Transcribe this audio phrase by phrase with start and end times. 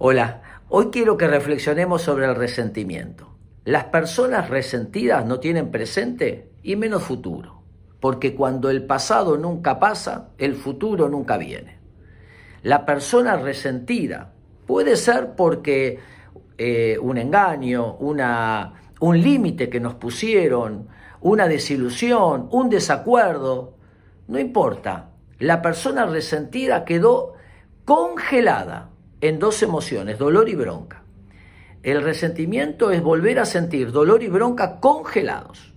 [0.00, 3.34] Hola, hoy quiero que reflexionemos sobre el resentimiento.
[3.64, 7.64] Las personas resentidas no tienen presente y menos futuro,
[7.98, 11.80] porque cuando el pasado nunca pasa, el futuro nunca viene.
[12.62, 14.34] La persona resentida
[14.68, 15.98] puede ser porque
[16.58, 20.86] eh, un engaño, una, un límite que nos pusieron,
[21.20, 23.74] una desilusión, un desacuerdo,
[24.28, 25.10] no importa.
[25.40, 27.34] La persona resentida quedó
[27.84, 28.90] congelada
[29.20, 31.02] en dos emociones, dolor y bronca.
[31.82, 35.72] El resentimiento es volver a sentir dolor y bronca congelados.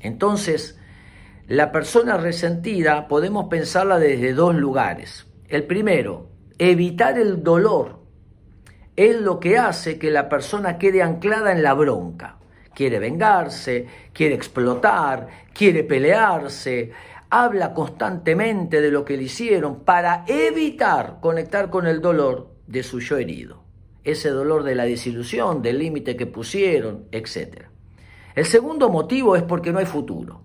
[0.00, 0.78] Entonces,
[1.46, 5.26] la persona resentida podemos pensarla desde dos lugares.
[5.48, 8.00] El primero, evitar el dolor
[8.96, 12.38] es lo que hace que la persona quede anclada en la bronca.
[12.74, 16.92] Quiere vengarse, quiere explotar, quiere pelearse,
[17.28, 23.00] habla constantemente de lo que le hicieron para evitar conectar con el dolor de su
[23.00, 23.64] yo herido,
[24.04, 27.66] ese dolor de la desilusión, del límite que pusieron, etc.
[28.34, 30.42] El segundo motivo es porque no hay futuro.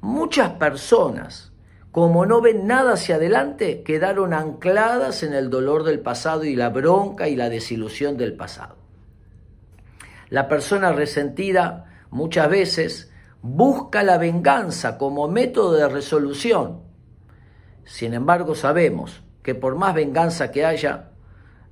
[0.00, 1.52] Muchas personas,
[1.92, 6.68] como no ven nada hacia adelante, quedaron ancladas en el dolor del pasado y la
[6.70, 8.76] bronca y la desilusión del pasado.
[10.30, 13.10] La persona resentida muchas veces
[13.42, 16.82] busca la venganza como método de resolución.
[17.84, 21.10] Sin embargo, sabemos que por más venganza que haya,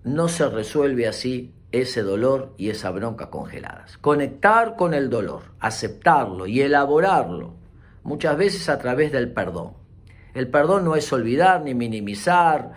[0.06, 3.98] no se resuelve así ese dolor y esa bronca congeladas.
[3.98, 7.54] Conectar con el dolor, aceptarlo y elaborarlo,
[8.04, 9.72] muchas veces a través del perdón.
[10.32, 12.74] El perdón no es olvidar ni minimizar.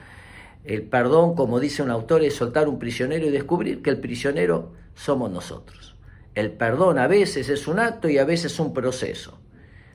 [0.63, 4.71] El perdón, como dice un autor, es soltar un prisionero y descubrir que el prisionero
[4.95, 5.95] somos nosotros.
[6.33, 9.39] El perdón a veces es un acto y a veces un proceso,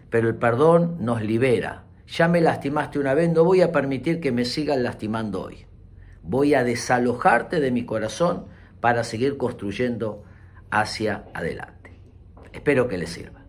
[0.09, 1.83] pero el perdón nos libera.
[2.07, 5.67] Ya me lastimaste una vez, no voy a permitir que me sigan lastimando hoy
[6.25, 8.47] voy a desalojarte de mi corazón
[8.81, 10.25] para seguir construyendo
[10.71, 12.01] hacia adelante.
[12.53, 13.44] Espero que les sirva.